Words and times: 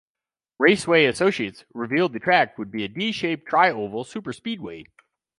Raceway 0.57 1.05
Associates 1.05 1.63
revealed 1.75 2.13
the 2.13 2.19
track 2.19 2.57
would 2.57 2.71
be 2.71 2.83
a 2.83 2.87
d-shaped 2.87 3.47
tri-oval 3.47 4.03
superspeedway. 4.03 4.87